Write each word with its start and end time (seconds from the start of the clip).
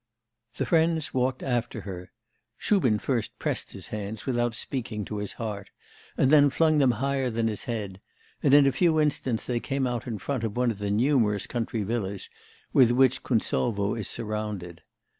The 0.55 0.65
friends 0.65 1.13
walked 1.13 1.43
after 1.43 1.81
her 1.81 2.11
(Shubin 2.57 2.97
first 2.97 3.37
pressed 3.37 3.73
his 3.73 3.89
hands, 3.89 4.25
without 4.25 4.55
speaking, 4.55 5.05
to 5.05 5.17
his 5.17 5.33
heart, 5.33 5.69
and 6.17 6.31
then 6.31 6.49
flung 6.49 6.79
them 6.79 6.89
higher 6.93 7.29
than 7.29 7.47
his 7.47 7.65
head), 7.65 8.01
and 8.41 8.51
in 8.51 8.65
a 8.65 8.71
few 8.71 8.97
instants 8.99 9.45
they 9.45 9.59
came 9.59 9.85
out 9.85 10.07
in 10.07 10.17
front 10.17 10.43
of 10.43 10.57
one 10.57 10.71
of 10.71 10.79
the 10.79 10.89
numerous 10.89 11.45
country 11.45 11.83
villas 11.83 12.31
with 12.73 12.89
which 12.89 13.21
Kuntsovo 13.21 13.93
is 13.93 14.07
surrounded. 14.07 14.81